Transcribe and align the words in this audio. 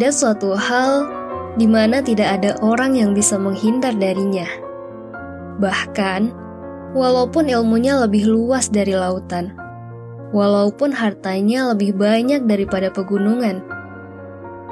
Ada 0.00 0.16
suatu 0.16 0.56
hal 0.56 1.12
di 1.60 1.68
mana 1.68 2.00
tidak 2.00 2.40
ada 2.40 2.56
orang 2.64 2.96
yang 2.96 3.12
bisa 3.12 3.36
menghindar 3.36 3.92
darinya. 3.92 4.48
Bahkan, 5.60 6.32
walaupun 6.96 7.44
ilmunya 7.52 8.00
lebih 8.00 8.24
luas 8.24 8.72
dari 8.72 8.96
lautan, 8.96 9.52
walaupun 10.32 10.96
hartanya 10.96 11.76
lebih 11.76 11.92
banyak 12.00 12.48
daripada 12.48 12.88
pegunungan, 12.88 13.60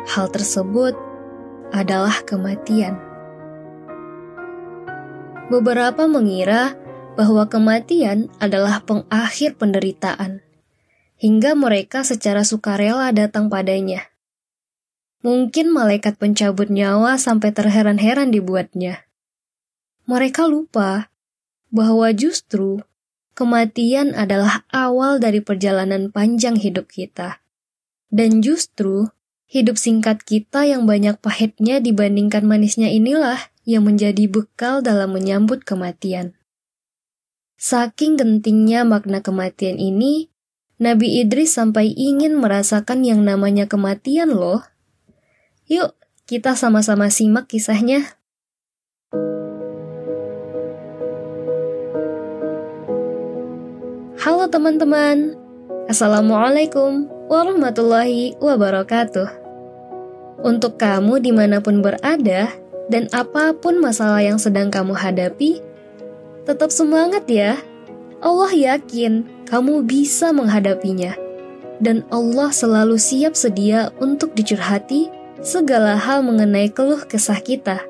hal 0.09 0.33
tersebut 0.33 0.97
adalah 1.77 2.25
kematian. 2.25 2.97
Beberapa 5.53 6.09
mengira 6.09 6.73
bahwa 7.21 7.45
kematian 7.53 8.33
adalah 8.41 8.81
pengakhir 8.81 9.61
penderitaan, 9.61 10.41
hingga 11.21 11.53
mereka 11.53 12.01
secara 12.01 12.49
sukarela 12.49 13.13
datang 13.13 13.53
padanya. 13.53 14.09
Mungkin 15.27 15.75
malaikat 15.75 16.15
pencabut 16.15 16.71
nyawa 16.71 17.19
sampai 17.19 17.51
terheran-heran 17.51 18.31
dibuatnya. 18.31 19.09
Mereka 20.07 20.47
lupa 20.47 21.11
bahwa 21.75 22.09
justru 22.15 22.81
kematian 23.35 24.15
adalah 24.15 24.63
awal 24.71 25.19
dari 25.19 25.43
perjalanan 25.43 26.09
panjang 26.15 26.55
hidup 26.55 26.89
kita. 26.89 27.43
Dan 28.09 28.41
justru 28.41 29.11
hidup 29.49 29.77
singkat 29.77 30.23
kita 30.23 30.65
yang 30.65 30.85
banyak 30.85 31.19
pahitnya 31.19 31.81
dibandingkan 31.83 32.45
manisnya 32.45 32.89
inilah 32.89 33.51
yang 33.69 33.85
menjadi 33.85 34.25
bekal 34.29 34.81
dalam 34.81 35.13
menyambut 35.13 35.65
kematian. 35.65 36.39
Saking 37.59 38.17
gentingnya 38.17 38.87
makna 38.87 39.19
kematian 39.19 39.83
ini, 39.83 40.31
Nabi 40.79 41.21
Idris 41.21 41.59
sampai 41.59 41.91
ingin 41.91 42.39
merasakan 42.39 43.03
yang 43.03 43.27
namanya 43.27 43.67
kematian 43.67 44.31
loh. 44.31 44.63
Yuk, 45.69 45.93
kita 46.25 46.57
sama-sama 46.57 47.13
simak 47.13 47.45
kisahnya. 47.45 48.17
Halo 54.17 54.49
teman-teman, 54.49 55.37
Assalamualaikum 55.93 57.05
warahmatullahi 57.29 58.41
wabarakatuh. 58.41 59.29
Untuk 60.41 60.81
kamu 60.81 61.21
di 61.21 61.37
mana 61.37 61.61
pun 61.61 61.85
berada 61.85 62.49
dan 62.89 63.05
apa 63.13 63.53
pun 63.53 63.77
masalah 63.77 64.25
yang 64.25 64.41
sedang 64.41 64.73
kamu 64.73 64.97
hadapi, 64.97 65.61
tetap 66.49 66.73
semangat 66.73 67.29
ya. 67.29 67.61
Allah 68.25 68.49
yakin 68.57 69.45
kamu 69.45 69.85
bisa 69.85 70.33
menghadapinya. 70.33 71.13
Dan 71.77 72.09
Allah 72.09 72.57
selalu 72.57 72.97
siap 72.97 73.37
sedia 73.37 73.93
untuk 74.01 74.33
dicurhati 74.33 75.18
segala 75.43 75.95
hal 75.99 76.27
mengenai 76.27 76.71
keluh 76.71 77.03
kesah 77.07 77.39
kita. 77.39 77.83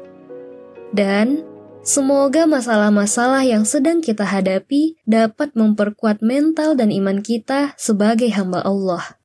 Dan 0.93 1.45
semoga 1.85 2.45
masalah-masalah 2.49 3.45
yang 3.45 3.65
sedang 3.65 4.01
kita 4.01 4.25
hadapi 4.25 5.01
dapat 5.05 5.53
memperkuat 5.57 6.21
mental 6.25 6.77
dan 6.77 6.93
iman 6.93 7.21
kita 7.21 7.77
sebagai 7.81 8.29
hamba 8.33 8.65
Allah. 8.65 9.21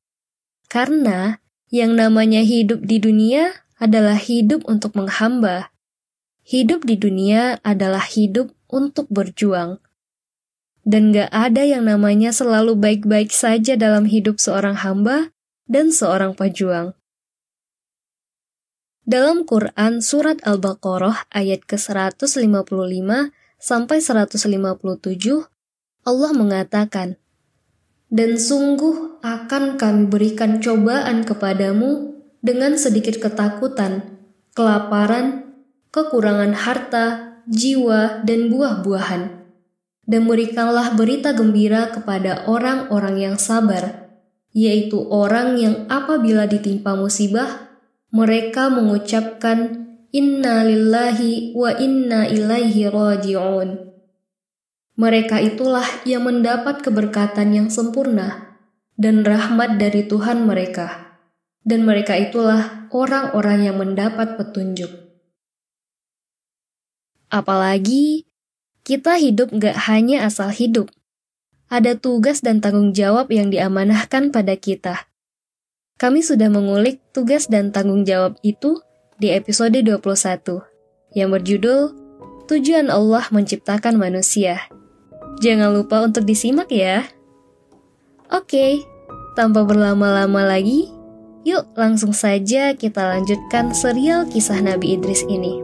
Karena 0.68 1.40
yang 1.68 1.96
namanya 1.96 2.44
hidup 2.44 2.84
di 2.84 3.00
dunia 3.00 3.64
adalah 3.80 4.16
hidup 4.16 4.64
untuk 4.68 4.96
menghamba. 4.96 5.72
Hidup 6.44 6.84
di 6.84 7.00
dunia 7.00 7.56
adalah 7.64 8.04
hidup 8.04 8.52
untuk 8.68 9.08
berjuang. 9.08 9.80
Dan 10.84 11.16
gak 11.16 11.32
ada 11.32 11.64
yang 11.64 11.88
namanya 11.88 12.28
selalu 12.28 12.76
baik-baik 12.76 13.32
saja 13.32 13.72
dalam 13.80 14.04
hidup 14.04 14.36
seorang 14.36 14.76
hamba 14.76 15.32
dan 15.64 15.88
seorang 15.88 16.36
pejuang. 16.36 16.92
Dalam 19.04 19.44
Quran 19.44 20.00
Surat 20.00 20.40
Al-Baqarah 20.48 21.28
ayat 21.28 21.68
ke-155 21.68 22.48
sampai 23.60 24.00
157, 24.00 25.44
Allah 26.08 26.32
mengatakan, 26.32 27.20
Dan 28.08 28.40
sungguh 28.40 29.20
akan 29.20 29.76
kami 29.76 30.08
berikan 30.08 30.56
cobaan 30.56 31.28
kepadamu 31.28 32.16
dengan 32.40 32.80
sedikit 32.80 33.20
ketakutan, 33.20 34.24
kelaparan, 34.56 35.52
kekurangan 35.92 36.56
harta, 36.56 37.04
jiwa, 37.44 38.24
dan 38.24 38.48
buah-buahan. 38.48 39.44
Dan 40.08 40.24
berikanlah 40.24 40.96
berita 40.96 41.36
gembira 41.36 41.92
kepada 41.92 42.48
orang-orang 42.48 43.20
yang 43.20 43.36
sabar, 43.36 44.16
yaitu 44.56 44.96
orang 45.12 45.60
yang 45.60 45.84
apabila 45.92 46.48
ditimpa 46.48 46.96
musibah, 46.96 47.63
mereka 48.14 48.70
mengucapkan 48.70 49.90
Inna 50.14 50.62
lillahi 50.62 51.50
wa 51.58 51.74
inna 51.74 52.30
ilaihi 52.30 52.86
raji'un. 52.86 53.90
Mereka 54.94 55.42
itulah 55.42 55.82
yang 56.06 56.22
mendapat 56.22 56.86
keberkatan 56.86 57.50
yang 57.50 57.66
sempurna 57.66 58.54
dan 58.94 59.26
rahmat 59.26 59.82
dari 59.82 60.06
Tuhan 60.06 60.46
mereka. 60.46 61.18
Dan 61.66 61.82
mereka 61.82 62.14
itulah 62.14 62.86
orang-orang 62.94 63.66
yang 63.66 63.82
mendapat 63.82 64.38
petunjuk. 64.38 64.94
Apalagi, 67.34 68.30
kita 68.86 69.18
hidup 69.18 69.50
gak 69.58 69.90
hanya 69.90 70.22
asal 70.30 70.54
hidup. 70.54 70.94
Ada 71.66 71.98
tugas 71.98 72.38
dan 72.38 72.62
tanggung 72.62 72.94
jawab 72.94 73.34
yang 73.34 73.50
diamanahkan 73.50 74.30
pada 74.30 74.54
kita 74.54 75.10
kami 76.04 76.20
sudah 76.20 76.52
mengulik 76.52 77.00
tugas 77.16 77.48
dan 77.48 77.72
tanggung 77.72 78.04
jawab 78.04 78.36
itu 78.44 78.76
di 79.16 79.32
episode 79.32 79.72
21 79.72 80.04
yang 81.16 81.32
berjudul 81.32 81.96
Tujuan 82.44 82.92
Allah 82.92 83.24
Menciptakan 83.32 83.96
Manusia. 83.96 84.68
Jangan 85.40 85.72
lupa 85.72 86.04
untuk 86.04 86.28
disimak 86.28 86.68
ya. 86.68 87.08
Oke, 88.28 88.84
tanpa 89.32 89.64
berlama-lama 89.64 90.44
lagi, 90.44 90.92
yuk 91.48 91.72
langsung 91.72 92.12
saja 92.12 92.76
kita 92.76 93.00
lanjutkan 93.00 93.72
serial 93.72 94.28
kisah 94.28 94.60
Nabi 94.60 95.00
Idris 95.00 95.24
ini. 95.24 95.56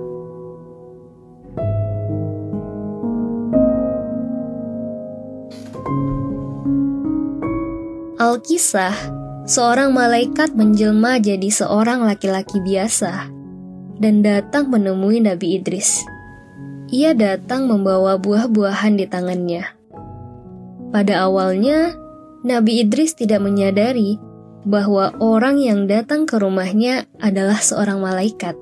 Al-Kisah 8.17 9.20
seorang 9.51 9.91
malaikat 9.91 10.55
menjelma 10.55 11.19
jadi 11.19 11.51
seorang 11.51 12.07
laki-laki 12.07 12.63
biasa 12.63 13.27
dan 13.99 14.23
datang 14.23 14.71
menemui 14.71 15.19
Nabi 15.19 15.59
Idris. 15.59 16.07
Ia 16.95 17.19
datang 17.19 17.67
membawa 17.67 18.15
buah-buahan 18.15 18.95
di 18.95 19.11
tangannya. 19.11 19.67
Pada 20.95 21.27
awalnya, 21.27 21.99
Nabi 22.47 22.87
Idris 22.87 23.19
tidak 23.19 23.43
menyadari 23.43 24.23
bahwa 24.63 25.19
orang 25.19 25.59
yang 25.59 25.91
datang 25.91 26.31
ke 26.31 26.39
rumahnya 26.39 27.11
adalah 27.19 27.59
seorang 27.59 27.99
malaikat. 27.99 28.55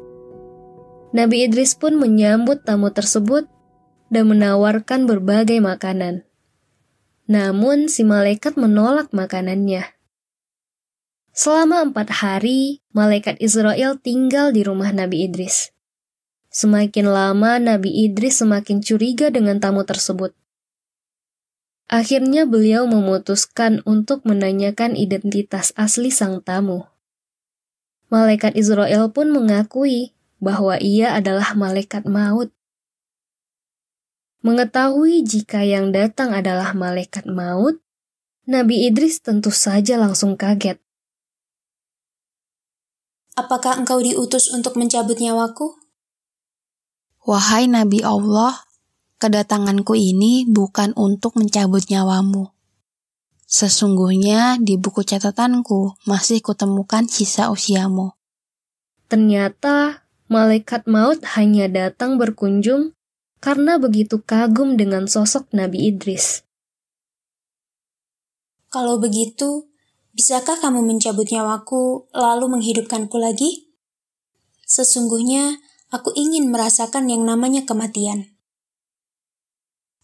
Nabi 1.13 1.45
Idris 1.45 1.77
pun 1.77 2.01
menyambut 2.01 2.65
tamu 2.65 2.89
tersebut 2.89 3.45
dan 4.09 4.25
menawarkan 4.33 5.05
berbagai 5.05 5.61
makanan. 5.61 6.25
Namun, 7.29 7.93
si 7.93 8.09
malaikat 8.09 8.57
menolak 8.57 9.13
makanannya. 9.13 9.98
Selama 11.39 11.87
empat 11.87 12.11
hari, 12.19 12.83
malaikat 12.91 13.39
Israel 13.39 13.95
tinggal 13.95 14.51
di 14.51 14.67
rumah 14.67 14.91
Nabi 14.91 15.23
Idris. 15.23 15.71
Semakin 16.51 17.15
lama, 17.15 17.63
Nabi 17.63 18.11
Idris 18.11 18.43
semakin 18.43 18.83
curiga 18.83 19.31
dengan 19.31 19.63
tamu 19.63 19.87
tersebut. 19.87 20.35
Akhirnya 21.87 22.43
beliau 22.43 22.91
memutuskan 22.91 23.87
untuk 23.87 24.27
menanyakan 24.27 24.99
identitas 24.99 25.71
asli 25.79 26.11
sang 26.11 26.43
tamu. 26.43 26.91
Malaikat 28.11 28.59
Israel 28.59 29.15
pun 29.15 29.31
mengakui 29.31 30.19
bahwa 30.43 30.75
ia 30.83 31.15
adalah 31.15 31.55
malaikat 31.55 32.03
maut. 32.03 32.51
Mengetahui 34.43 35.23
jika 35.23 35.63
yang 35.63 35.95
datang 35.95 36.35
adalah 36.35 36.75
malaikat 36.75 37.31
maut, 37.31 37.79
Nabi 38.43 38.91
Idris 38.91 39.23
tentu 39.23 39.55
saja 39.55 39.95
langsung 40.03 40.35
kaget. 40.35 40.83
Apakah 43.39 43.79
engkau 43.79 44.03
diutus 44.03 44.51
untuk 44.51 44.75
mencabut 44.75 45.15
nyawaku? 45.15 45.79
Wahai 47.23 47.71
Nabi 47.71 48.03
Allah, 48.03 48.67
kedatanganku 49.23 49.95
ini 49.95 50.43
bukan 50.43 50.91
untuk 50.99 51.39
mencabut 51.39 51.87
nyawamu. 51.87 52.51
Sesungguhnya 53.47 54.59
di 54.59 54.75
buku 54.75 55.07
catatanku 55.07 56.03
masih 56.11 56.43
kutemukan 56.43 57.07
sisa 57.07 57.55
usiamu. 57.55 58.19
Ternyata 59.07 60.03
malaikat 60.27 60.91
maut 60.91 61.23
hanya 61.39 61.71
datang 61.71 62.19
berkunjung 62.19 62.99
karena 63.39 63.79
begitu 63.79 64.19
kagum 64.19 64.75
dengan 64.75 65.07
sosok 65.07 65.47
Nabi 65.55 65.95
Idris. 65.95 66.43
Kalau 68.67 68.99
begitu, 68.99 69.68
Bisakah 70.19 70.59
kamu 70.59 70.83
mencabut 70.83 71.31
nyawaku 71.31 72.11
lalu 72.11 72.59
menghidupkanku 72.59 73.23
lagi? 73.23 73.71
Sesungguhnya, 74.67 75.63
aku 75.95 76.11
ingin 76.11 76.51
merasakan 76.51 77.07
yang 77.07 77.23
namanya 77.23 77.63
kematian. 77.63 78.35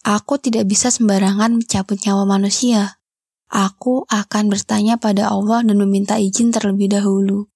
Aku 0.06 0.38
tidak 0.38 0.70
bisa 0.70 0.94
sembarangan 0.94 1.58
mencabut 1.58 1.98
nyawa 2.06 2.30
manusia. 2.30 3.02
Aku 3.50 4.06
akan 4.06 4.54
bertanya 4.54 5.02
pada 5.02 5.34
Allah 5.34 5.66
dan 5.66 5.82
meminta 5.82 6.14
izin 6.14 6.54
terlebih 6.54 6.94
dahulu. 6.94 7.50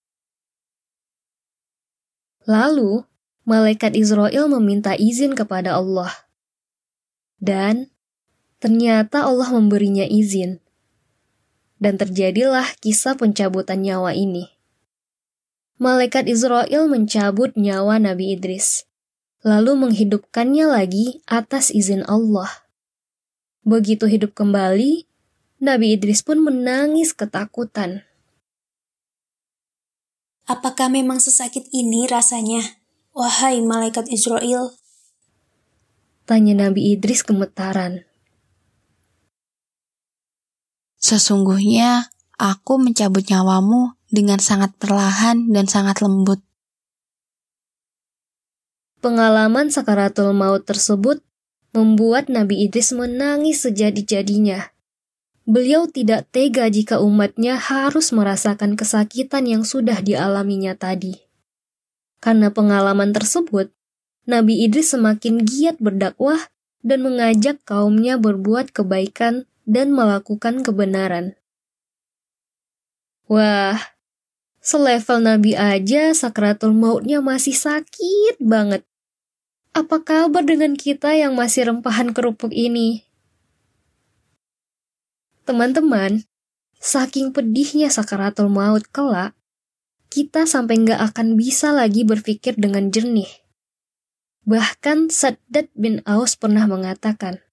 Lalu, 2.42 3.06
malaikat 3.46 3.94
Israel 3.94 4.50
meminta 4.50 4.98
izin 4.98 5.38
kepada 5.38 5.78
Allah. 5.78 6.10
Dan 7.38 7.94
ternyata 8.58 9.30
Allah 9.30 9.46
memberinya 9.54 10.02
izin. 10.02 10.58
Dan 11.78 11.94
terjadilah 11.94 12.74
kisah 12.82 13.14
pencabutan 13.14 13.86
nyawa 13.86 14.10
ini. 14.14 14.50
Malaikat 15.78 16.26
Israel 16.26 16.90
mencabut 16.90 17.54
nyawa 17.54 18.02
Nabi 18.02 18.34
Idris, 18.34 18.82
lalu 19.46 19.78
menghidupkannya 19.78 20.66
lagi 20.66 21.22
atas 21.30 21.70
izin 21.70 22.02
Allah. 22.10 22.50
Begitu 23.62 24.10
hidup 24.10 24.34
kembali, 24.34 25.06
Nabi 25.62 25.94
Idris 25.94 26.26
pun 26.26 26.42
menangis 26.42 27.14
ketakutan. 27.14 28.02
Apakah 30.48 30.90
memang 30.90 31.20
sesakit 31.22 31.68
ini 31.70 32.08
rasanya, 32.08 32.80
wahai 33.12 33.60
malaikat 33.60 34.08
Israel? 34.08 34.74
Tanya 36.24 36.56
Nabi 36.56 36.96
Idris 36.96 37.20
gemetaran. 37.20 38.07
Sesungguhnya, 40.98 42.10
aku 42.38 42.82
mencabut 42.82 43.22
nyawamu 43.30 43.94
dengan 44.10 44.42
sangat 44.42 44.74
perlahan 44.82 45.50
dan 45.54 45.70
sangat 45.70 46.02
lembut. 46.02 46.42
Pengalaman 48.98 49.70
sakaratul 49.70 50.34
maut 50.34 50.66
tersebut 50.66 51.22
membuat 51.70 52.26
Nabi 52.26 52.66
Idris 52.66 52.90
menangis 52.90 53.62
sejadi-jadinya. 53.62 54.74
Beliau 55.46 55.86
tidak 55.86 56.28
tega 56.34 56.66
jika 56.68 56.98
umatnya 56.98 57.56
harus 57.56 58.10
merasakan 58.10 58.74
kesakitan 58.74 59.46
yang 59.46 59.62
sudah 59.62 60.02
dialaminya 60.02 60.74
tadi. 60.74 61.14
Karena 62.18 62.50
pengalaman 62.50 63.14
tersebut, 63.14 63.70
Nabi 64.28 64.66
Idris 64.66 64.92
semakin 64.92 65.46
giat 65.46 65.78
berdakwah 65.78 66.50
dan 66.82 67.06
mengajak 67.06 67.62
kaumnya 67.64 68.18
berbuat 68.18 68.74
kebaikan 68.74 69.48
dan 69.68 69.92
melakukan 69.92 70.64
kebenaran. 70.64 71.36
Wah, 73.28 73.76
selevel 74.64 75.20
Nabi 75.20 75.52
aja 75.52 76.16
sakratul 76.16 76.72
mautnya 76.72 77.20
masih 77.20 77.52
sakit 77.52 78.40
banget. 78.40 78.88
Apa 79.76 80.00
kabar 80.00 80.40
dengan 80.40 80.72
kita 80.72 81.12
yang 81.12 81.36
masih 81.36 81.68
rempahan 81.68 82.16
kerupuk 82.16 82.56
ini? 82.56 83.04
Teman-teman, 85.44 86.24
saking 86.80 87.36
pedihnya 87.36 87.92
sakaratul 87.92 88.48
maut 88.48 88.88
kelak, 88.88 89.36
kita 90.08 90.48
sampai 90.48 90.80
nggak 90.88 91.12
akan 91.12 91.36
bisa 91.36 91.68
lagi 91.76 92.08
berpikir 92.08 92.56
dengan 92.56 92.88
jernih. 92.88 93.28
Bahkan 94.48 95.12
Saddad 95.12 95.68
bin 95.76 96.00
Aus 96.08 96.32
pernah 96.32 96.64
mengatakan, 96.64 97.44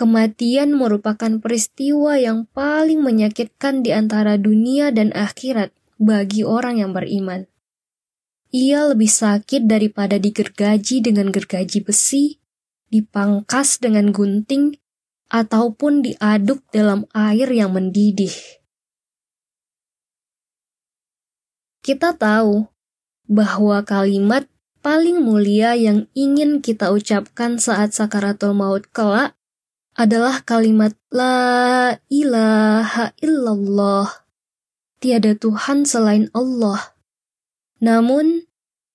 kematian 0.00 0.72
merupakan 0.72 1.28
peristiwa 1.44 2.16
yang 2.16 2.48
paling 2.56 3.04
menyakitkan 3.04 3.84
di 3.84 3.92
antara 3.92 4.40
dunia 4.40 4.88
dan 4.88 5.12
akhirat 5.12 5.76
bagi 6.00 6.40
orang 6.40 6.80
yang 6.80 6.96
beriman. 6.96 7.44
Ia 8.48 8.88
lebih 8.88 9.12
sakit 9.12 9.68
daripada 9.68 10.16
digergaji 10.16 11.04
dengan 11.04 11.28
gergaji 11.28 11.84
besi, 11.84 12.40
dipangkas 12.88 13.76
dengan 13.76 14.08
gunting, 14.08 14.80
ataupun 15.28 16.00
diaduk 16.00 16.64
dalam 16.72 17.04
air 17.12 17.46
yang 17.52 17.76
mendidih. 17.76 18.32
Kita 21.84 22.16
tahu 22.16 22.66
bahwa 23.28 23.84
kalimat 23.84 24.48
paling 24.80 25.20
mulia 25.20 25.76
yang 25.76 26.08
ingin 26.16 26.64
kita 26.64 26.88
ucapkan 26.88 27.60
saat 27.60 27.92
sakaratul 27.92 28.56
maut 28.56 28.88
kelak 28.90 29.38
adalah 29.94 30.42
kalimat 30.46 30.94
La 31.10 31.96
ilaha 32.06 33.12
illallah. 33.18 34.06
Tiada 35.00 35.32
Tuhan 35.34 35.88
selain 35.88 36.28
Allah. 36.36 36.94
Namun, 37.80 38.44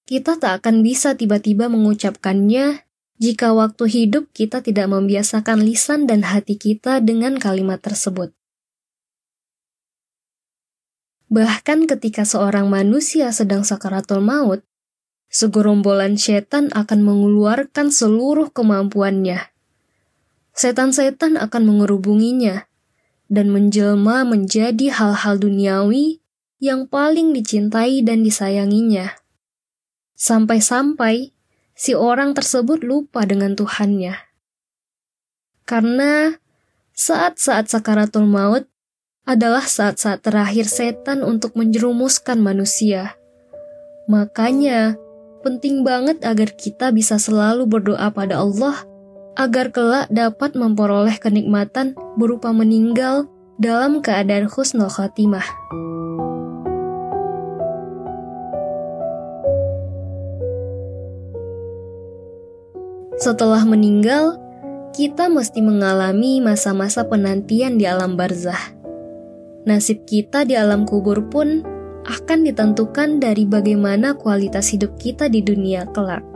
kita 0.06 0.38
tak 0.38 0.62
akan 0.62 0.86
bisa 0.86 1.18
tiba-tiba 1.18 1.66
mengucapkannya 1.66 2.86
jika 3.18 3.56
waktu 3.58 3.84
hidup 3.90 4.30
kita 4.36 4.62
tidak 4.62 4.92
membiasakan 4.92 5.66
lisan 5.66 6.06
dan 6.06 6.22
hati 6.22 6.60
kita 6.60 7.02
dengan 7.02 7.42
kalimat 7.42 7.82
tersebut. 7.82 8.36
Bahkan 11.26 11.90
ketika 11.90 12.22
seorang 12.22 12.70
manusia 12.70 13.34
sedang 13.34 13.66
sakaratul 13.66 14.22
maut, 14.22 14.62
segerombolan 15.34 16.22
setan 16.22 16.70
akan 16.70 17.02
mengeluarkan 17.02 17.90
seluruh 17.90 18.54
kemampuannya. 18.54 19.55
Setan-setan 20.56 21.36
akan 21.36 21.64
mengerubunginya 21.68 22.64
dan 23.28 23.52
menjelma 23.52 24.24
menjadi 24.24 24.88
hal-hal 24.88 25.36
duniawi 25.36 26.24
yang 26.64 26.88
paling 26.88 27.36
dicintai 27.36 28.00
dan 28.08 28.24
disayanginya. 28.24 29.20
Sampai-sampai 30.16 31.36
si 31.76 31.92
orang 31.92 32.32
tersebut 32.32 32.88
lupa 32.88 33.28
dengan 33.28 33.60
Tuhannya. 33.60 34.16
Karena 35.68 36.40
saat-saat 36.96 37.68
sakaratul 37.68 38.24
maut 38.24 38.64
adalah 39.28 39.68
saat-saat 39.68 40.24
terakhir 40.24 40.72
setan 40.72 41.20
untuk 41.20 41.60
menjerumuskan 41.60 42.40
manusia. 42.40 43.20
Makanya, 44.08 44.96
penting 45.44 45.84
banget 45.84 46.24
agar 46.24 46.56
kita 46.56 46.96
bisa 46.96 47.20
selalu 47.20 47.68
berdoa 47.68 48.08
pada 48.14 48.40
Allah 48.40 48.86
agar 49.36 49.72
kelak 49.72 50.08
dapat 50.08 50.56
memperoleh 50.56 51.20
kenikmatan 51.20 51.96
berupa 52.16 52.56
meninggal 52.56 53.28
dalam 53.60 54.00
keadaan 54.00 54.48
husnul 54.48 54.92
khatimah. 54.92 55.44
Setelah 63.16 63.64
meninggal, 63.64 64.36
kita 64.92 65.32
mesti 65.32 65.64
mengalami 65.64 66.44
masa-masa 66.44 67.08
penantian 67.08 67.80
di 67.80 67.88
alam 67.88 68.20
barzah. 68.20 68.60
Nasib 69.64 70.04
kita 70.04 70.44
di 70.44 70.60
alam 70.60 70.84
kubur 70.84 71.24
pun 71.32 71.64
akan 72.06 72.44
ditentukan 72.44 73.24
dari 73.24 73.48
bagaimana 73.48 74.14
kualitas 74.20 74.70
hidup 74.76 75.00
kita 75.00 75.32
di 75.32 75.42
dunia 75.42 75.88
kelak. 75.96 76.35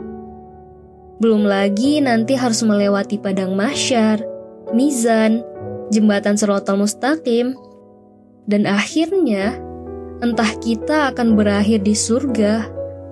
Belum 1.20 1.44
lagi 1.44 2.00
nanti 2.00 2.32
harus 2.32 2.64
melewati 2.64 3.20
padang 3.20 3.52
mahsyar, 3.52 4.24
mizan, 4.72 5.44
jembatan 5.92 6.40
serotol 6.40 6.80
mustaqim, 6.80 7.52
dan 8.48 8.64
akhirnya 8.64 9.60
entah 10.24 10.48
kita 10.64 11.12
akan 11.12 11.36
berakhir 11.36 11.84
di 11.84 11.92
surga 11.92 12.64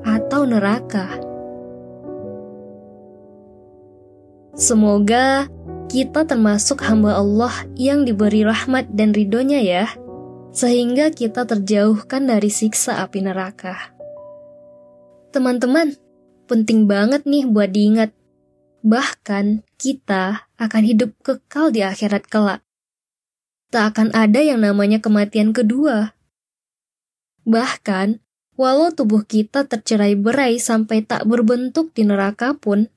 atau 0.08 0.48
neraka. 0.48 1.20
Semoga 4.56 5.44
kita 5.92 6.24
termasuk 6.24 6.80
hamba 6.88 7.20
Allah 7.20 7.52
yang 7.76 8.08
diberi 8.08 8.40
rahmat 8.40 8.88
dan 8.96 9.12
ridhonya 9.12 9.60
ya, 9.60 9.86
sehingga 10.56 11.12
kita 11.12 11.44
terjauhkan 11.44 12.24
dari 12.24 12.48
siksa 12.48 13.04
api 13.04 13.20
neraka. 13.20 13.92
Teman-teman, 15.28 16.07
penting 16.48 16.88
banget 16.88 17.28
nih 17.28 17.44
buat 17.44 17.68
diingat. 17.68 18.16
Bahkan 18.80 19.68
kita 19.76 20.48
akan 20.56 20.82
hidup 20.82 21.12
kekal 21.20 21.68
di 21.68 21.84
akhirat 21.84 22.24
kelak. 22.26 22.64
Tak 23.68 23.92
akan 23.92 24.16
ada 24.16 24.40
yang 24.40 24.64
namanya 24.64 24.96
kematian 24.98 25.52
kedua. 25.52 26.16
Bahkan, 27.44 28.24
walau 28.56 28.88
tubuh 28.88 29.28
kita 29.28 29.68
tercerai 29.68 30.16
berai 30.16 30.56
sampai 30.56 31.04
tak 31.04 31.28
berbentuk 31.28 31.92
di 31.92 32.08
neraka 32.08 32.56
pun, 32.56 32.88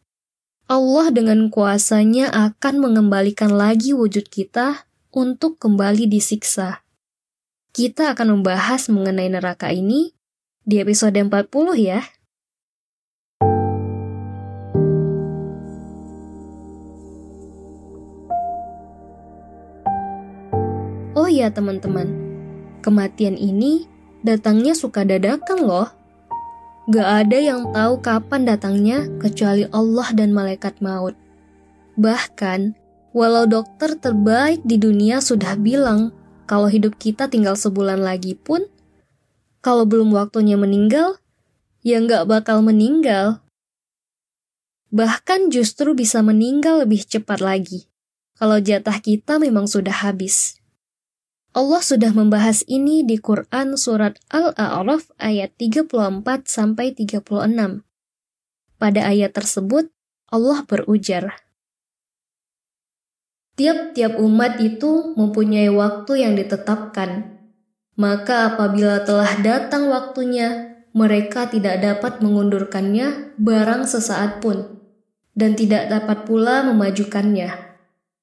Allah 0.72 1.12
dengan 1.12 1.52
kuasanya 1.52 2.32
akan 2.32 2.80
mengembalikan 2.80 3.52
lagi 3.52 3.92
wujud 3.92 4.32
kita 4.32 4.88
untuk 5.12 5.60
kembali 5.60 6.08
disiksa. 6.08 6.88
Kita 7.76 8.16
akan 8.16 8.40
membahas 8.40 8.88
mengenai 8.88 9.28
neraka 9.28 9.76
ini 9.76 10.16
di 10.64 10.80
episode 10.80 11.20
40 11.20 11.52
ya. 11.76 12.00
Ya 21.32 21.48
teman-teman, 21.50 22.12
kematian 22.84 23.40
ini 23.40 23.88
datangnya 24.22 24.76
suka 24.76 25.08
dadakan 25.08 25.60
loh. 25.64 25.90
Gak 26.92 27.08
ada 27.26 27.38
yang 27.40 27.72
tahu 27.72 28.04
kapan 28.04 28.44
datangnya 28.44 29.08
kecuali 29.22 29.64
Allah 29.72 30.12
dan 30.12 30.36
malaikat 30.36 30.84
maut. 30.84 31.16
Bahkan, 31.96 32.76
walau 33.16 33.48
dokter 33.48 33.96
terbaik 33.96 34.60
di 34.68 34.76
dunia 34.76 35.24
sudah 35.24 35.56
bilang 35.56 36.12
kalau 36.52 36.68
hidup 36.68 37.00
kita 37.00 37.32
tinggal 37.32 37.56
sebulan 37.56 38.04
lagi 38.04 38.36
pun, 38.36 38.68
kalau 39.64 39.88
belum 39.88 40.12
waktunya 40.12 40.60
meninggal, 40.60 41.22
ya 41.80 42.02
nggak 42.02 42.28
bakal 42.28 42.60
meninggal. 42.60 43.40
Bahkan 44.92 45.48
justru 45.54 45.96
bisa 45.96 46.20
meninggal 46.20 46.84
lebih 46.84 47.08
cepat 47.08 47.40
lagi, 47.40 47.88
kalau 48.36 48.60
jatah 48.60 49.00
kita 49.00 49.40
memang 49.40 49.64
sudah 49.64 49.96
habis. 50.04 50.61
Allah 51.52 51.84
sudah 51.84 52.16
membahas 52.16 52.64
ini 52.72 53.04
di 53.04 53.20
Quran 53.20 53.76
surat 53.76 54.16
Al-A'raf 54.32 55.12
ayat 55.20 55.52
34 55.60 56.48
sampai 56.48 56.96
36. 56.96 57.28
Pada 58.80 59.02
ayat 59.04 59.36
tersebut, 59.36 59.92
Allah 60.32 60.64
berujar, 60.64 61.44
Tiap-tiap 63.60 64.16
umat 64.16 64.64
itu 64.64 65.12
mempunyai 65.20 65.68
waktu 65.68 66.24
yang 66.24 66.40
ditetapkan. 66.40 67.36
Maka 68.00 68.56
apabila 68.56 69.04
telah 69.04 69.36
datang 69.44 69.92
waktunya, 69.92 70.80
mereka 70.96 71.52
tidak 71.52 71.84
dapat 71.84 72.24
mengundurkannya 72.24 73.36
barang 73.36 73.84
sesaat 73.92 74.40
pun, 74.40 74.80
dan 75.36 75.60
tidak 75.60 75.92
dapat 75.92 76.24
pula 76.24 76.64
memajukannya. 76.64 77.52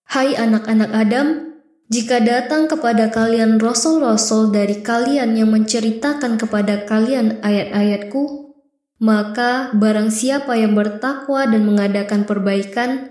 Hai 0.09 0.33
anak-anak 0.33 0.91
Adam, 0.97 1.48
jika 1.89 2.21
datang 2.21 2.69
kepada 2.69 3.09
kalian 3.09 3.57
rasul-rasul 3.57 4.53
dari 4.53 4.85
kalian 4.85 5.41
yang 5.41 5.49
menceritakan 5.49 6.37
kepada 6.37 6.85
kalian 6.85 7.41
ayat-ayatku, 7.41 8.53
maka 9.01 9.73
barang 9.73 10.13
siapa 10.13 10.53
yang 10.61 10.77
bertakwa 10.77 11.49
dan 11.49 11.65
mengadakan 11.65 12.29
perbaikan, 12.29 13.09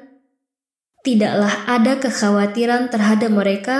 tidaklah 1.01 1.65
ada 1.65 1.98
kekhawatiran 1.98 2.93
terhadap 2.93 3.34
mereka 3.34 3.77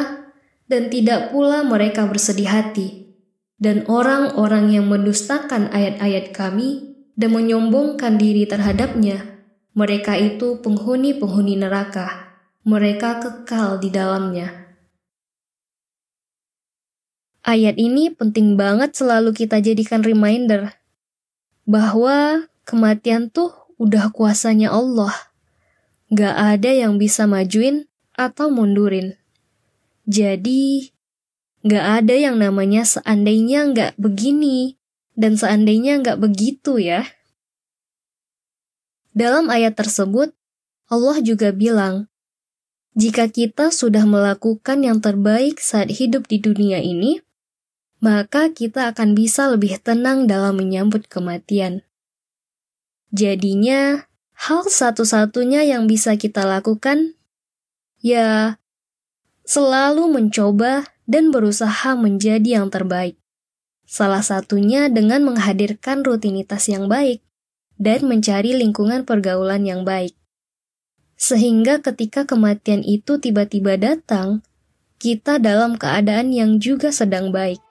dan 0.66 0.90
tidak 0.90 1.30
pula 1.30 1.62
mereka 1.62 2.10
bersedih 2.10 2.50
hati. 2.50 3.14
Dan 3.62 3.86
orang-orang 3.86 4.74
yang 4.74 4.90
mendustakan 4.90 5.70
ayat-ayat 5.74 6.34
kami 6.34 6.98
dan 7.14 7.38
menyombongkan 7.38 8.18
diri 8.18 8.50
terhadapnya, 8.50 9.46
mereka 9.78 10.18
itu 10.18 10.58
penghuni-penghuni 10.66 11.54
neraka. 11.54 12.34
Mereka 12.66 13.22
kekal 13.22 13.78
di 13.78 13.94
dalamnya. 13.94 14.67
Ayat 17.48 17.80
ini 17.80 18.12
penting 18.12 18.60
banget 18.60 18.92
selalu 18.92 19.32
kita 19.32 19.64
jadikan 19.64 20.04
reminder 20.04 20.76
bahwa 21.64 22.52
kematian 22.68 23.32
tuh 23.32 23.56
udah 23.80 24.12
kuasanya 24.12 24.76
Allah. 24.76 25.16
Gak 26.12 26.36
ada 26.36 26.76
yang 26.76 27.00
bisa 27.00 27.24
majuin 27.24 27.88
atau 28.20 28.52
mundurin. 28.52 29.16
Jadi, 30.04 30.92
gak 31.64 32.04
ada 32.04 32.20
yang 32.20 32.36
namanya 32.36 32.84
seandainya 32.84 33.72
gak 33.72 33.96
begini 33.96 34.76
dan 35.16 35.40
seandainya 35.40 36.04
gak 36.04 36.20
begitu 36.20 36.84
ya. 36.84 37.08
Dalam 39.16 39.48
ayat 39.48 39.80
tersebut, 39.80 40.36
Allah 40.92 41.24
juga 41.24 41.56
bilang, 41.56 42.12
jika 42.92 43.32
kita 43.32 43.72
sudah 43.72 44.04
melakukan 44.04 44.84
yang 44.84 45.00
terbaik 45.00 45.64
saat 45.64 45.96
hidup 45.96 46.28
di 46.28 46.44
dunia 46.44 46.84
ini, 46.84 47.24
maka 47.98 48.54
kita 48.54 48.94
akan 48.94 49.18
bisa 49.18 49.50
lebih 49.50 49.82
tenang 49.82 50.30
dalam 50.30 50.58
menyambut 50.58 51.10
kematian. 51.10 51.82
Jadinya, 53.10 54.06
hal 54.38 54.70
satu-satunya 54.70 55.66
yang 55.66 55.90
bisa 55.90 56.14
kita 56.20 56.46
lakukan, 56.46 57.18
ya, 58.04 58.62
selalu 59.48 60.12
mencoba 60.12 60.92
dan 61.08 61.32
berusaha 61.32 61.96
menjadi 61.96 62.62
yang 62.62 62.70
terbaik. 62.70 63.18
Salah 63.88 64.20
satunya 64.20 64.92
dengan 64.92 65.24
menghadirkan 65.24 66.04
rutinitas 66.04 66.68
yang 66.68 66.92
baik 66.92 67.24
dan 67.80 68.04
mencari 68.04 68.52
lingkungan 68.52 69.08
pergaulan 69.08 69.64
yang 69.64 69.88
baik. 69.88 70.12
Sehingga 71.16 71.82
ketika 71.82 72.28
kematian 72.28 72.84
itu 72.84 73.18
tiba-tiba 73.18 73.80
datang, 73.80 74.44
kita 75.00 75.40
dalam 75.40 75.80
keadaan 75.80 76.36
yang 76.36 76.60
juga 76.60 76.92
sedang 76.94 77.32
baik. 77.32 77.64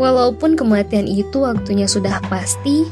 Walaupun 0.00 0.56
kematian 0.56 1.04
itu 1.04 1.44
waktunya 1.44 1.84
sudah 1.84 2.24
pasti, 2.32 2.88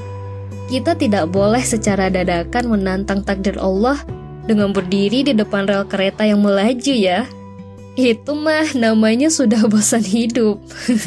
kita 0.69 0.93
tidak 0.93 1.33
boleh 1.33 1.65
secara 1.65 2.13
dadakan 2.13 2.69
menantang 2.69 3.25
takdir 3.25 3.57
Allah 3.57 3.97
dengan 4.45 4.77
berdiri 4.77 5.25
di 5.25 5.33
depan 5.33 5.65
rel 5.65 5.89
kereta 5.89 6.29
yang 6.29 6.45
melaju 6.45 6.93
ya. 6.93 7.25
Itu 7.97 8.37
mah 8.37 8.77
namanya 8.77 9.33
sudah 9.33 9.65
bosan 9.73 10.05
hidup. 10.05 10.61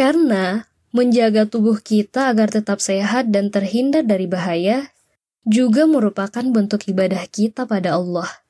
Karena 0.00 0.64
menjaga 0.96 1.44
tubuh 1.44 1.76
kita 1.76 2.32
agar 2.32 2.48
tetap 2.48 2.80
sehat 2.80 3.28
dan 3.28 3.52
terhindar 3.52 4.00
dari 4.00 4.24
bahaya 4.24 4.88
juga 5.44 5.84
merupakan 5.84 6.44
bentuk 6.48 6.88
ibadah 6.88 7.20
kita 7.28 7.68
pada 7.68 8.00
Allah. 8.00 8.41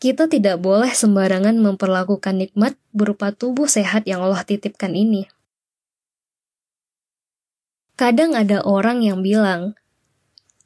Kita 0.00 0.32
tidak 0.32 0.64
boleh 0.64 0.96
sembarangan 0.96 1.60
memperlakukan 1.60 2.40
nikmat 2.40 2.72
berupa 2.88 3.36
tubuh 3.36 3.68
sehat 3.68 4.08
yang 4.08 4.24
Allah 4.24 4.40
titipkan 4.48 4.96
ini. 4.96 5.28
Kadang 8.00 8.32
ada 8.32 8.64
orang 8.64 9.04
yang 9.04 9.20
bilang, 9.20 9.76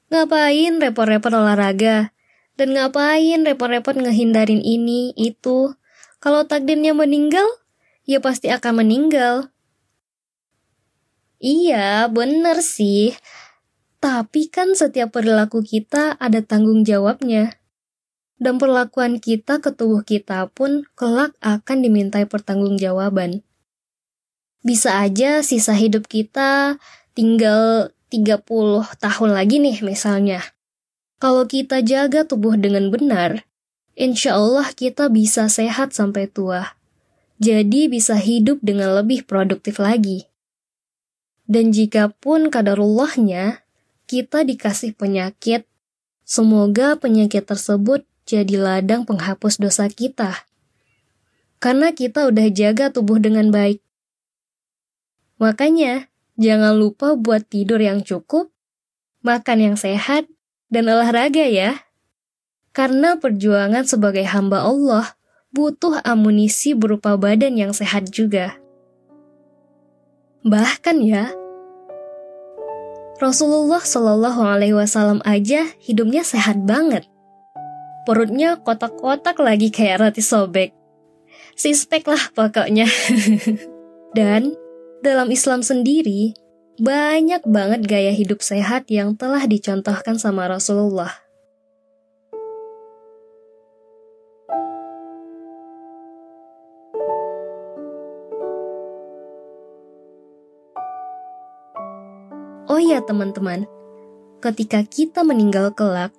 ngapain 0.07 0.79
repot-repot 0.79 1.35
olahraga? 1.35 2.15
Dan 2.55 2.79
ngapain 2.79 3.43
repot-repot 3.43 3.99
ngehindarin 3.99 4.63
ini, 4.63 5.11
itu? 5.19 5.75
Kalau 6.23 6.47
takdirnya 6.47 6.95
meninggal, 6.95 7.51
ya 8.07 8.23
pasti 8.23 8.55
akan 8.55 8.87
meninggal. 8.87 9.51
Iya, 11.43 12.07
bener 12.07 12.63
sih. 12.63 13.19
Tapi 13.99 14.47
kan 14.47 14.79
setiap 14.79 15.11
perilaku 15.11 15.67
kita 15.67 16.15
ada 16.23 16.39
tanggung 16.39 16.87
jawabnya 16.87 17.59
dan 18.39 18.59
perlakuan 18.59 19.23
kita 19.23 19.63
ke 19.63 19.71
tubuh 19.71 20.03
kita 20.03 20.51
pun 20.51 20.87
kelak 20.99 21.35
akan 21.39 21.79
dimintai 21.83 22.27
pertanggungjawaban. 22.27 23.47
Bisa 24.65 25.01
aja 25.05 25.45
sisa 25.45 25.77
hidup 25.77 26.09
kita 26.09 26.81
tinggal 27.13 27.93
30 28.09 28.41
tahun 28.99 29.31
lagi 29.35 29.61
nih 29.61 29.85
misalnya. 29.85 30.41
Kalau 31.21 31.47
kita 31.47 31.81
jaga 31.81 32.27
tubuh 32.27 32.59
dengan 32.59 32.91
benar, 32.91 33.47
insya 33.95 34.37
Allah 34.37 34.71
kita 34.75 35.09
bisa 35.13 35.47
sehat 35.47 35.95
sampai 35.95 36.27
tua. 36.27 36.75
Jadi 37.39 37.91
bisa 37.91 38.17
hidup 38.17 38.63
dengan 38.63 38.95
lebih 38.99 39.27
produktif 39.27 39.83
lagi. 39.83 40.31
Dan 41.45 41.77
jika 41.77 42.09
pun 42.09 42.49
kadarullahnya, 42.49 43.67
kita 44.09 44.49
dikasih 44.49 44.97
penyakit, 44.97 45.69
semoga 46.25 46.97
penyakit 46.97 47.45
tersebut 47.45 48.09
jadi 48.25 48.57
ladang 48.57 49.05
penghapus 49.05 49.61
dosa 49.61 49.89
kita. 49.89 50.45
Karena 51.61 51.93
kita 51.93 52.29
udah 52.29 52.49
jaga 52.53 52.93
tubuh 52.93 53.21
dengan 53.21 53.49
baik. 53.49 53.81
Makanya, 55.41 56.09
jangan 56.37 56.77
lupa 56.77 57.17
buat 57.17 57.45
tidur 57.49 57.81
yang 57.81 58.05
cukup, 58.05 58.53
makan 59.25 59.73
yang 59.73 59.77
sehat, 59.77 60.29
dan 60.69 60.89
olahraga 60.89 61.45
ya. 61.49 61.85
Karena 62.75 63.17
perjuangan 63.17 63.87
sebagai 63.87 64.27
hamba 64.27 64.67
Allah 64.67 65.15
butuh 65.55 66.03
amunisi 66.03 66.75
berupa 66.75 67.15
badan 67.15 67.55
yang 67.55 67.71
sehat 67.71 68.11
juga. 68.11 68.59
Bahkan 70.45 70.97
ya, 71.01 71.33
Rasulullah 73.23 73.81
Shallallahu 73.81 74.43
Alaihi 74.43 74.75
Wasallam 74.75 75.23
aja 75.23 75.71
hidupnya 75.79 76.27
sehat 76.27 76.67
banget. 76.67 77.07
Perutnya 78.05 78.61
kotak-kotak 78.61 79.41
lagi 79.41 79.73
kayak 79.73 80.01
roti 80.05 80.21
sobek. 80.21 80.77
Sispek 81.57 82.05
lah 82.05 82.31
pokoknya. 82.37 82.85
Dan 84.19 84.53
dalam 85.01 85.33
Islam 85.33 85.65
sendiri, 85.65 86.37
banyak 86.79 87.43
banget 87.49 87.89
gaya 87.89 88.13
hidup 88.13 88.45
sehat 88.45 88.87
yang 88.93 89.17
telah 89.17 89.49
dicontohkan 89.49 90.21
sama 90.21 90.47
Rasulullah. 90.47 91.25
iya 102.95 103.03
teman-teman, 103.03 103.65
ketika 104.39 104.85
kita 104.85 105.25
meninggal 105.25 105.75
kelak, 105.75 106.15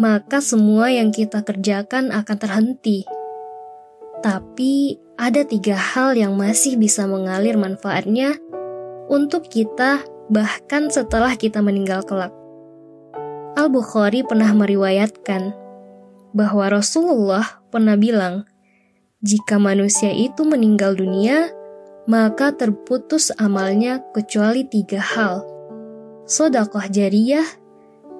maka 0.00 0.40
semua 0.40 0.88
yang 0.88 1.12
kita 1.12 1.44
kerjakan 1.44 2.08
akan 2.08 2.36
terhenti. 2.40 3.04
Tapi 4.24 4.96
ada 5.20 5.44
tiga 5.44 5.76
hal 5.76 6.16
yang 6.16 6.40
masih 6.40 6.80
bisa 6.80 7.04
mengalir 7.04 7.60
manfaatnya 7.60 8.40
untuk 9.12 9.44
kita 9.52 10.00
bahkan 10.32 10.88
setelah 10.88 11.36
kita 11.36 11.60
meninggal 11.60 12.00
kelak. 12.08 12.32
Al-Bukhari 13.60 14.24
pernah 14.24 14.48
meriwayatkan 14.56 15.52
bahwa 16.32 16.80
Rasulullah 16.80 17.60
pernah 17.68 18.00
bilang, 18.00 18.48
jika 19.20 19.60
manusia 19.60 20.08
itu 20.16 20.48
meninggal 20.48 20.96
dunia, 20.96 21.52
maka 22.08 22.56
terputus 22.56 23.28
amalnya 23.36 24.00
kecuali 24.16 24.64
tiga 24.64 25.02
hal. 25.02 25.44
Sodakoh 26.24 26.88
jariyah, 26.88 27.44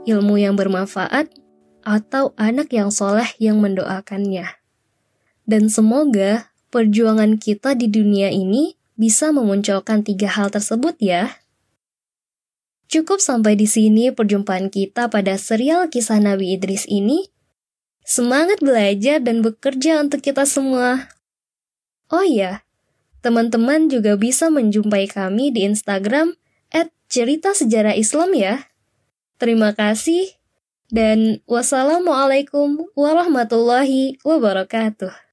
ilmu 0.05 0.37
yang 0.37 0.61
bermanfaat, 0.61 1.40
atau 1.91 2.31
anak 2.39 2.71
yang 2.71 2.95
soleh 2.95 3.27
yang 3.43 3.59
mendoakannya. 3.59 4.47
Dan 5.43 5.67
semoga 5.67 6.55
perjuangan 6.71 7.43
kita 7.43 7.75
di 7.75 7.91
dunia 7.91 8.31
ini 8.31 8.79
bisa 8.95 9.35
memunculkan 9.35 10.07
tiga 10.07 10.31
hal 10.31 10.55
tersebut 10.55 10.95
ya. 11.03 11.43
Cukup 12.87 13.19
sampai 13.19 13.59
di 13.59 13.67
sini 13.67 14.15
perjumpaan 14.15 14.71
kita 14.71 15.11
pada 15.11 15.35
serial 15.35 15.91
kisah 15.91 16.23
Nabi 16.23 16.55
Idris 16.55 16.87
ini. 16.87 17.27
Semangat 18.07 18.63
belajar 18.63 19.19
dan 19.19 19.43
bekerja 19.43 19.99
untuk 19.99 20.23
kita 20.23 20.47
semua. 20.47 21.11
Oh 22.11 22.23
iya, 22.23 22.63
teman-teman 23.23 23.91
juga 23.91 24.15
bisa 24.15 24.47
menjumpai 24.51 25.11
kami 25.11 25.51
di 25.51 25.67
Instagram 25.67 26.39
cerita 27.11 27.51
sejarah 27.51 27.99
Islam 27.99 28.31
ya. 28.39 28.71
Terima 29.43 29.75
kasih 29.75 30.40
dan 30.91 31.39
wassalamualaikum 31.47 32.91
warahmatullahi 32.99 34.19
wabarakatuh. 34.27 35.30